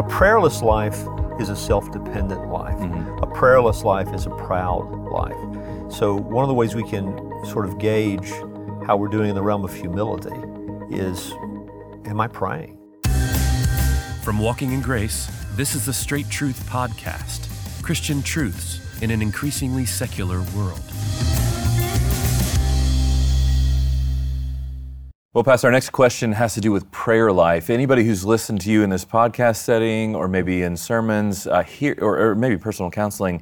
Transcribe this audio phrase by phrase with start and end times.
[0.00, 0.98] A prayerless life
[1.38, 2.74] is a self dependent life.
[2.78, 3.22] Mm-hmm.
[3.22, 5.92] A prayerless life is a proud life.
[5.92, 8.30] So, one of the ways we can sort of gauge
[8.86, 10.34] how we're doing in the realm of humility
[10.88, 11.32] is
[12.06, 12.78] Am I praying?
[14.22, 19.84] From Walking in Grace, this is the Straight Truth Podcast Christian truths in an increasingly
[19.84, 20.80] secular world.
[25.32, 27.70] Well, Pastor, our next question has to do with prayer life.
[27.70, 31.96] Anybody who's listened to you in this podcast setting or maybe in sermons uh, here,
[32.00, 33.40] or, or, maybe personal counseling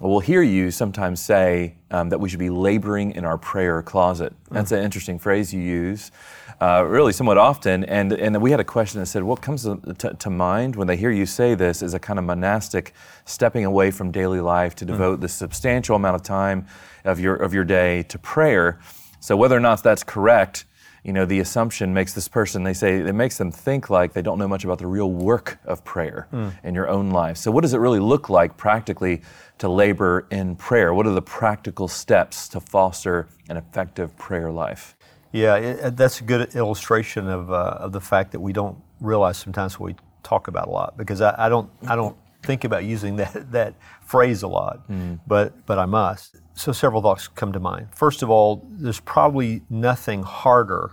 [0.00, 4.32] will hear you sometimes say um, that we should be laboring in our prayer closet.
[4.50, 6.10] That's an interesting phrase you use,
[6.58, 7.84] uh, really somewhat often.
[7.84, 10.86] And, and we had a question that said, What comes to, to, to, mind when
[10.86, 12.94] they hear you say this is a kind of monastic
[13.26, 15.20] stepping away from daily life to devote mm.
[15.20, 16.66] this substantial amount of time
[17.04, 18.80] of your, of your day to prayer.
[19.20, 20.64] So, whether or not that's correct,
[21.06, 24.22] you know, the assumption makes this person, they say, it makes them think like they
[24.22, 26.52] don't know much about the real work of prayer mm.
[26.64, 27.36] in your own life.
[27.36, 29.22] So, what does it really look like practically
[29.58, 30.92] to labor in prayer?
[30.92, 34.96] What are the practical steps to foster an effective prayer life?
[35.30, 39.36] Yeah, it, that's a good illustration of, uh, of the fact that we don't realize
[39.36, 42.82] sometimes what we talk about a lot because I, I don't, I don't think about
[42.82, 45.20] using that, that phrase a lot, mm.
[45.24, 46.40] but, but I must.
[46.58, 47.88] So, several thoughts come to mind.
[47.94, 50.90] First of all, there's probably nothing harder,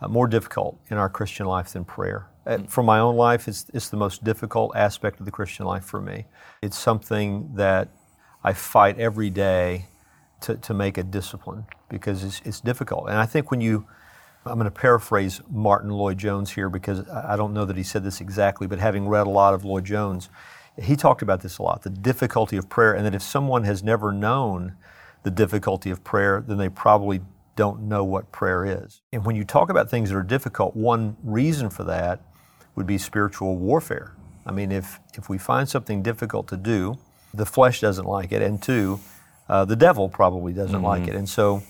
[0.00, 2.30] uh, more difficult in our Christian life than prayer.
[2.46, 2.70] Uh, mm.
[2.70, 6.00] For my own life, it's, it's the most difficult aspect of the Christian life for
[6.00, 6.24] me.
[6.62, 7.90] It's something that
[8.42, 9.88] I fight every day
[10.40, 13.10] to, to make a discipline because it's, it's difficult.
[13.10, 13.86] And I think when you,
[14.46, 18.22] I'm going to paraphrase Martyn Lloyd-Jones here because I don't know that he said this
[18.22, 20.30] exactly, but having read a lot of Lloyd Jones,
[20.80, 23.82] he talked about this a lot the difficulty of prayer, and that if someone has
[23.82, 24.74] never known
[25.22, 27.20] the difficulty of prayer, then they probably
[27.56, 29.00] don't know what prayer is.
[29.12, 32.20] And when you talk about things that are difficult, one reason for that
[32.74, 34.16] would be spiritual warfare.
[34.44, 36.98] I mean, if, if we find something difficult to do,
[37.32, 39.00] the flesh doesn't like it, and two,
[39.48, 40.84] uh, the devil probably doesn't mm-hmm.
[40.84, 41.14] like it.
[41.14, 41.62] And so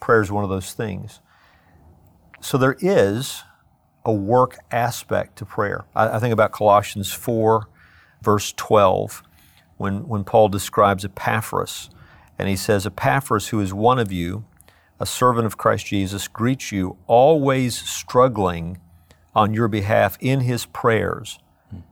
[0.00, 1.20] prayer is one of those things.
[2.40, 3.42] So there is
[4.04, 5.84] a work aspect to prayer.
[5.94, 7.68] I, I think about Colossians 4
[8.22, 9.22] verse 12,
[9.76, 11.90] when, when Paul describes Epaphras.
[12.38, 14.44] And he says, Epaphras, who is one of you,
[15.00, 18.78] a servant of Christ Jesus, greets you, always struggling
[19.34, 21.38] on your behalf in his prayers,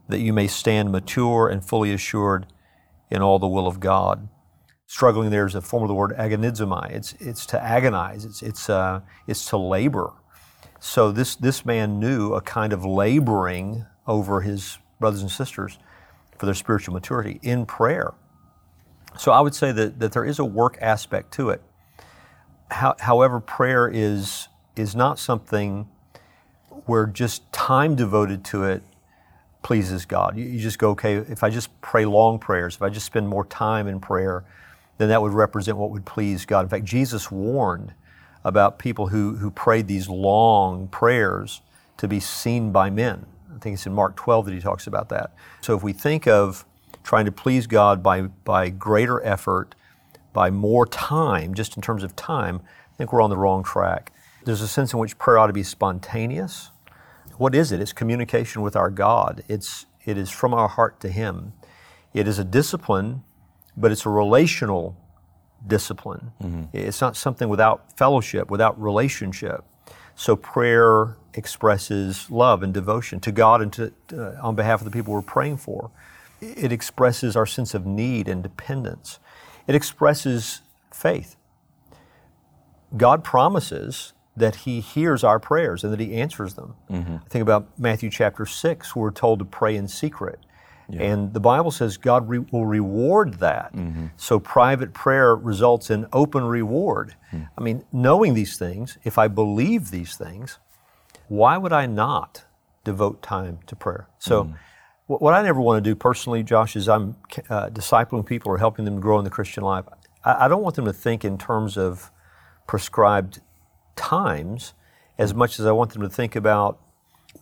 [0.09, 2.47] that you may stand mature and fully assured
[3.11, 4.29] in all the will of God.
[4.87, 6.91] Struggling there is a form of the word agonizomai.
[6.93, 10.13] It's, it's to agonize, it's, it's, uh, it's to labor.
[10.81, 15.79] So this, this man knew a kind of laboring over his brothers and sisters
[16.41, 18.15] for their spiritual maturity in prayer.
[19.19, 21.61] So I would say that, that there is a work aspect to it.
[22.71, 25.87] How, however, prayer is, is not something
[26.87, 28.83] where just time devoted to it
[29.63, 30.39] pleases God.
[30.39, 33.29] You, you, just go, okay, if I just pray long prayers, if I just spend
[33.29, 34.43] more time in prayer,
[34.97, 36.63] then that would represent what would please God.
[36.63, 37.93] In fact, Jesus warned
[38.45, 41.61] about people who, who prayed these long prayers
[41.99, 43.27] to be seen by men.
[43.55, 45.35] I think it's in Mark 12 that he talks about that.
[45.61, 46.65] So if we think of
[47.03, 49.75] trying to please God by, by greater effort,
[50.33, 52.61] by more time, just in terms of time,
[52.93, 54.13] I think we're on the wrong track.
[54.45, 56.71] There's a sense in which prayer ought to be spontaneous.
[57.37, 57.81] What is it?
[57.81, 59.43] It's communication with our God.
[59.49, 61.53] It's, it is from our heart to Him.
[62.13, 63.23] It is a discipline,
[63.77, 64.97] but it's a relational
[65.67, 66.33] discipline.
[66.43, 66.65] Mm-hmm.
[66.73, 69.65] It's not something without fellowship, without relationship.
[70.21, 74.91] So prayer expresses love and devotion to God and to, uh, on behalf of the
[74.91, 75.91] people we're praying for.
[76.43, 79.19] It expresses our sense of need and dependence.
[79.67, 80.61] It expresses
[80.93, 81.37] faith.
[82.99, 86.75] God promises that He hears our prayers and that He answers them.
[86.91, 87.15] Mm-hmm.
[87.15, 90.41] I think about Matthew chapter 6, we're told to pray in secret.
[90.93, 91.03] Yeah.
[91.03, 93.75] And the Bible says God re- will reward that.
[93.75, 94.07] Mm-hmm.
[94.17, 97.15] So private prayer results in open reward.
[97.33, 97.49] Mm.
[97.57, 100.59] I mean, knowing these things, if I believe these things,
[101.29, 102.45] why would I not
[102.85, 104.09] devote time to prayer?
[104.19, 104.55] So, mm.
[105.07, 107.17] what I never want to do personally, Josh, is I'm
[107.49, 109.85] uh, discipling people or helping them grow in the Christian life.
[110.25, 112.11] I, I don't want them to think in terms of
[112.67, 113.41] prescribed
[113.95, 114.75] times
[115.19, 116.81] as much as I want them to think about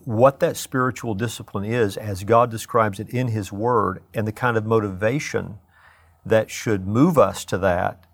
[0.04, 4.56] what that spiritual discipline is as God describes it in His Word and the kind
[4.56, 5.58] of motivation
[6.24, 8.04] that should move us to that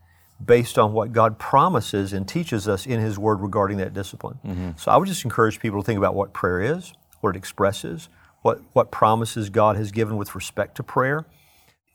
[0.44, 4.38] based on what God promises and teaches us in His Word regarding that discipline.
[4.44, 4.71] Mm-hmm.
[4.76, 8.09] So I would just encourage people to think about what prayer is, what it expresses,
[8.43, 11.26] what, what promises God has given with respect to prayer,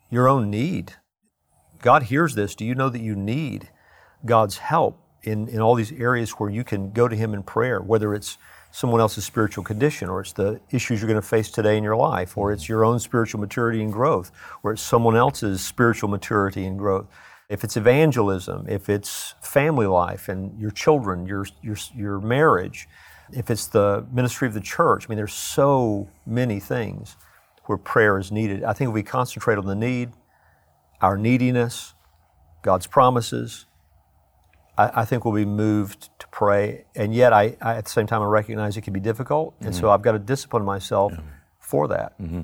[0.10, 0.94] your own need.
[1.82, 2.56] God hears this.
[2.56, 3.70] Do you know that you need
[4.26, 7.80] God's help in, in all these areas where you can go to Him in prayer,
[7.80, 8.38] whether it's
[8.72, 11.96] someone else's spiritual condition, or it's the issues you're going to face today in your
[11.96, 14.32] life, or it's your own spiritual maturity and growth,
[14.64, 17.08] or it's someone else's spiritual maturity and growth.
[17.50, 22.88] If it's evangelism, if it's family life and your children, your, your, your marriage,
[23.32, 27.16] if it's the ministry of the church, I mean, there's so many things
[27.66, 28.64] where prayer is needed.
[28.64, 30.12] I think if we concentrate on the need,
[31.02, 31.94] our neediness,
[32.62, 33.66] God's promises,
[34.80, 36.86] I, I think we'll be moved to pray.
[36.96, 39.56] And yet, I, I, at the same time, I recognize it can be difficult.
[39.60, 39.80] And mm-hmm.
[39.80, 41.22] so I've got to discipline myself yeah.
[41.60, 42.18] for that.
[42.20, 42.42] Mm-hmm.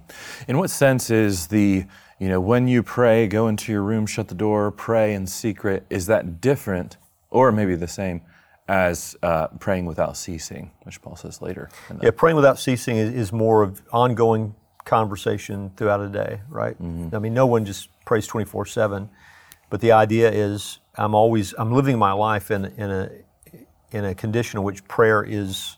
[0.47, 1.85] In what sense is the,
[2.19, 5.85] you know, when you pray, go into your room, shut the door, pray in secret,
[5.89, 6.97] is that different
[7.29, 8.21] or maybe the same?
[8.67, 11.69] as uh, praying without ceasing, which Paul says later.
[12.01, 14.55] Yeah, praying without ceasing is, is, more of ongoing
[14.85, 16.73] conversation throughout a day, right?
[16.81, 17.15] Mm-hmm.
[17.15, 19.07] I mean, no one just prays 24 7,
[19.69, 23.09] but the idea is I'm always I'm living my life in in a
[23.91, 25.77] in a condition in which prayer is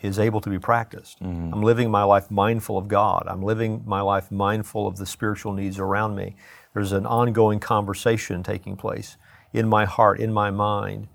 [0.00, 1.20] is able to be practiced.
[1.22, 1.54] Mm-hmm.
[1.54, 3.26] I'm living my life mindful of God.
[3.26, 6.36] I'm living my life mindful of the spiritual needs around me.
[6.74, 9.16] There's an ongoing conversation taking place
[9.52, 11.08] in my heart, in my mind,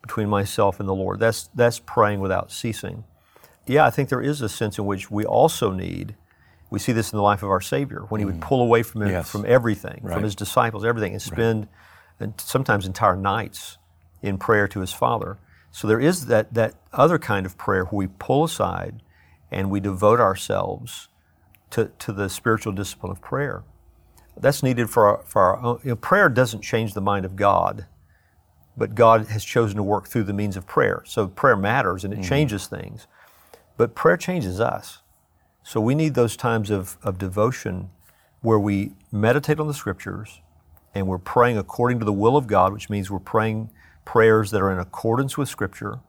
[0.00, 1.18] between myself and the Lord.
[1.18, 3.04] That's that's praying without ceasing.
[3.66, 6.14] Yeah, I think there is a sense in which we also need.
[6.70, 8.48] We see this in the life of our Savior when He would mm-hmm.
[8.48, 9.28] pull away from yes.
[9.28, 10.14] from everything, right.
[10.14, 11.64] from His disciples, everything, and spend.
[11.64, 11.72] Right
[12.18, 13.78] and sometimes entire nights
[14.22, 15.38] in prayer to his Father.
[15.70, 19.02] So there is that, that other kind of prayer where we pull aside
[19.50, 21.08] and we devote ourselves
[21.70, 23.62] to, to the spiritual discipline of prayer.
[24.36, 25.80] That's needed for our, for our own.
[25.82, 27.86] You know, prayer doesn't change the mind of God,
[28.76, 31.02] but God has chosen to work through the means of prayer.
[31.06, 32.28] So prayer matters and it mm-hmm.
[32.28, 33.06] changes things,
[33.76, 35.02] but prayer changes us.
[35.62, 37.90] So we need those times of, of devotion
[38.40, 40.40] where we meditate on the scriptures,
[40.96, 43.70] and we're praying according to the will of God, which means we're praying
[44.06, 46.00] prayers that are in accordance with Scripture.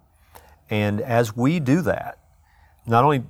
[0.70, 2.20] And as we do that,
[2.86, 3.24] not only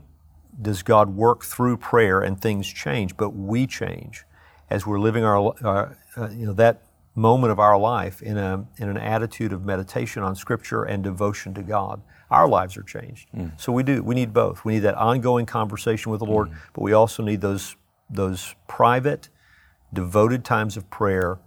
[0.62, 4.24] does God work through prayer and things change, but we change
[4.70, 6.84] as we're living our, our uh, you know, that
[7.16, 11.56] moment of our life in, a, in an attitude of meditation on Scripture and devotion
[11.56, 12.02] to God.
[12.30, 13.30] Our lives are changed.
[13.36, 13.60] Mm.
[13.60, 14.04] So we do.
[14.04, 14.64] We need both.
[14.64, 16.56] We need that ongoing conversation with the Lord, mm.
[16.74, 17.76] but we also need those
[18.10, 19.30] those private,
[19.92, 21.40] devoted times of prayer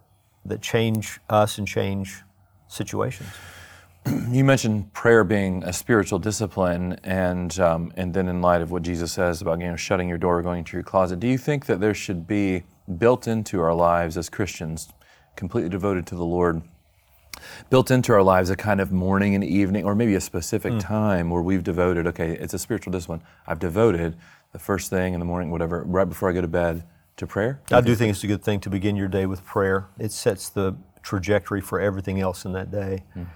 [0.45, 2.23] that change us and change
[2.69, 3.29] situations.
[4.31, 8.83] You mentioned prayer being a spiritual discipline, and um, and then in light of what
[8.83, 11.67] Jesus says about you know shutting your door, going into your closet, do you think
[11.67, 12.63] that there should be
[12.97, 14.89] built into our lives as Christians,
[15.37, 16.63] completely devoted to the Lord,
[17.69, 20.81] built into our lives a kind of morning and evening, or maybe a specific mm.
[20.81, 22.07] time where we've devoted?
[22.07, 23.23] Okay, it's a spiritual discipline.
[23.47, 24.17] I've devoted
[24.53, 26.85] the first thing in the morning, whatever, right before I go to bed
[27.21, 27.61] to prayer?
[27.71, 29.89] I do think it's a good thing to begin your day with prayer.
[29.99, 33.05] It sets the trajectory for everything else in that day.
[33.17, 33.27] Mm.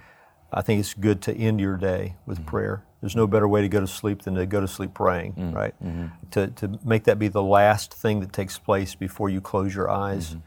[0.51, 2.83] I think it's good to end your day with mm prayer.
[3.01, 5.53] There's no better way to go to sleep than to go to sleep praying, mm
[5.53, 5.75] right?
[5.83, 6.07] Mm-hmm.
[6.31, 9.89] To, to make that be the last thing that takes place before you close your
[9.89, 10.39] eyes mm-hmm.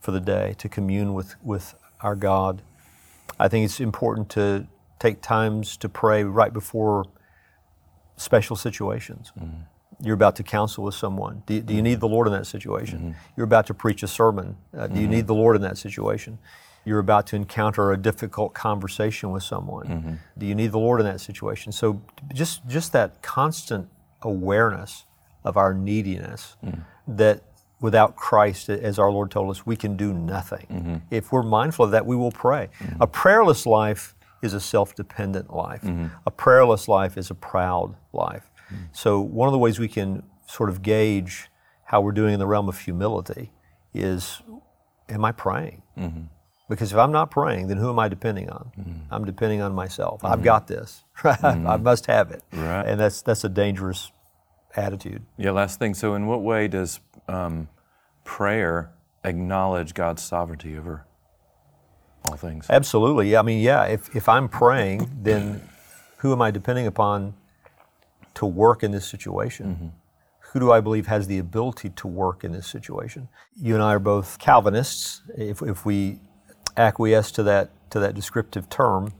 [0.00, 2.62] for the day, to commune with, with our God.
[3.38, 4.66] I think it's important to
[4.98, 7.04] take times to pray right before
[8.16, 9.32] special situations.
[10.00, 11.42] Mm-hmm you're about to counsel with someone.
[11.46, 12.98] Do, do you need the Lord in that situation?
[12.98, 13.10] Mm-hmm.
[13.36, 14.56] You're about to preach a sermon.
[14.76, 15.02] Uh, do mm-hmm.
[15.02, 16.38] you need the Lord in that situation?
[16.84, 19.86] You're about to encounter a difficult conversation with someone.
[19.86, 20.14] Mm-hmm.
[20.38, 21.72] Do you need the Lord in that situation?
[21.72, 22.00] So
[22.32, 23.88] just just that constant
[24.22, 25.04] awareness
[25.44, 26.82] of our neediness mm.
[27.06, 27.42] that
[27.80, 30.66] without Christ, as our Lord told us, we can do nothing.
[30.70, 30.96] Mm-hmm.
[31.10, 32.68] If we're mindful of that, we will pray.
[32.78, 33.02] Mm-hmm.
[33.02, 35.82] A prayerless life is a self dependent life.
[35.82, 36.06] Mm-hmm.
[36.26, 38.49] A prayerless life is a proud life.
[38.92, 41.48] So, one of the ways we can sort of gauge
[41.84, 43.52] how we're doing in the realm of humility
[43.92, 44.42] is
[45.10, 45.82] Am I praying?
[45.98, 46.22] Mm-hmm.
[46.68, 48.70] Because if I'm not praying, then who am I depending on?
[48.78, 49.12] Mm-hmm.
[49.12, 50.24] I'm depending on myself.
[50.24, 50.44] I've mm-hmm.
[50.44, 51.04] got this.
[51.20, 51.66] Mm-hmm.
[51.66, 52.42] I must have it.
[52.50, 52.86] Right.
[52.86, 54.10] And that's, that's a dangerous
[54.74, 55.22] attitude.
[55.36, 55.92] Yeah, last thing.
[55.92, 57.68] So, in what way does um,
[58.24, 58.90] prayer
[59.22, 61.04] acknowledge God's sovereignty over
[62.24, 62.68] all things?
[62.70, 63.36] Absolutely.
[63.36, 65.68] I mean, yeah, if, if I'm praying, then
[66.18, 67.34] who am I depending upon
[68.34, 69.66] to work in this situation?
[69.66, 69.88] Mm-hmm.
[70.52, 73.28] Who do I believe has the ability to work in this situation?
[73.56, 75.22] You and I are both Calvinists.
[75.36, 76.18] If, if we
[76.76, 79.12] acquiesce to that to that descriptive term,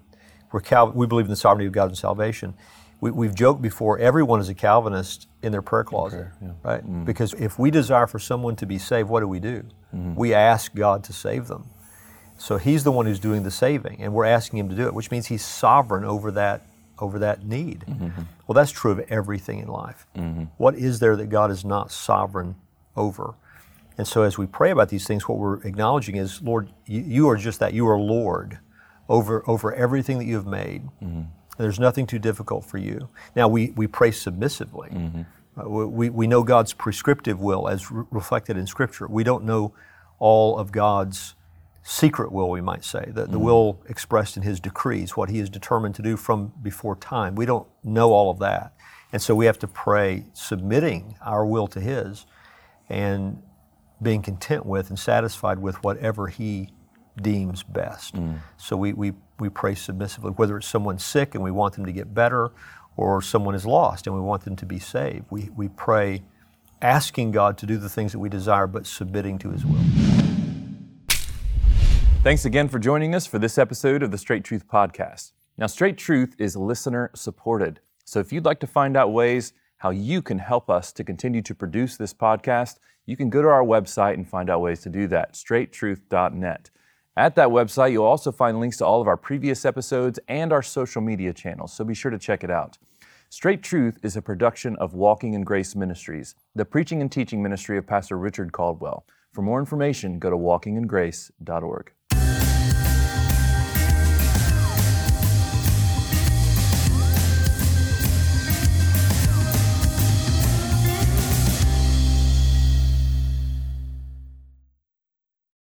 [0.53, 2.55] we're Cal- we believe in the sovereignty of God and salvation.
[3.01, 3.99] We, have joked before.
[3.99, 6.53] Everyone is a Calvinist in their prayer closet, prayer, yeah.
[6.63, 6.83] right?
[6.83, 7.05] Mm-hmm.
[7.05, 9.65] Because if we desire for someone to be saved, what do we do?
[9.95, 10.17] Mm-hmm.
[10.17, 11.65] We ask God to save them.
[12.37, 14.93] So He's the one who's doing the saving, and we're asking Him to do it,
[14.93, 16.67] which means He's sovereign over that
[17.01, 17.85] over that need.
[17.89, 18.23] Mm-hmm.
[18.47, 20.07] Well, that's true of everything in life.
[20.17, 20.45] Mm-hmm.
[20.57, 22.57] What is there that God is not sovereign
[22.97, 23.35] over?
[23.99, 27.29] And so, as we pray about these things, what we're acknowledging is, Lord, you, you
[27.29, 27.75] are just that.
[27.75, 28.59] You are Lord
[29.09, 30.85] over over everything that you have made.
[31.03, 31.23] Mm-hmm.
[31.59, 33.11] There's nothing too difficult for you.
[33.37, 34.89] Now, we, we pray submissively.
[34.89, 35.23] Mm-hmm.
[35.61, 39.07] Uh, we, we know God's prescriptive will as re- reflected in Scripture.
[39.07, 39.75] We don't know
[40.19, 41.35] all of God's
[41.83, 43.41] secret will, we might say, the, the mm-hmm.
[43.41, 47.35] will expressed in His decrees, what He is determined to do from before time.
[47.35, 48.75] We don't know all of that.
[49.13, 52.27] And so we have to pray submitting our will to His
[52.89, 53.43] and
[54.03, 56.71] being content with and satisfied with whatever He
[57.21, 58.15] deems best.
[58.15, 58.39] Mm.
[58.57, 61.93] So we, we, we pray submissively, whether it's someone sick and we want them to
[61.93, 62.51] get better,
[62.97, 65.25] or someone is lost and we want them to be saved.
[65.31, 66.23] We, we pray
[66.83, 70.20] asking God to do the things that we desire, but submitting to His will.
[72.23, 75.33] Thanks again for joining us for this episode of the Straight Truth Podcast.
[75.57, 77.81] Now, Straight Truth is listener supported.
[78.05, 81.41] So if you'd like to find out ways how you can help us to continue
[81.41, 84.91] to produce this podcast, you can go to our website and find out ways to
[84.91, 86.69] do that, straighttruth.net.
[87.17, 90.63] At that website, you'll also find links to all of our previous episodes and our
[90.63, 92.77] social media channels, so be sure to check it out.
[93.31, 97.79] Straight Truth is a production of Walking in Grace Ministries, the preaching and teaching ministry
[97.79, 99.07] of Pastor Richard Caldwell.
[99.33, 101.93] For more information, go to walkingingrace.org.